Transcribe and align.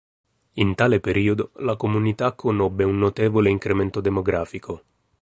In 0.53 0.73
tale 0.73 0.99
periodo 0.99 1.51
la 1.57 1.75
comunità 1.75 2.31
conobbe 2.31 2.83
un 2.83 2.97
notevole 2.97 3.51
incremento 3.51 4.01
demografico. 4.01 4.81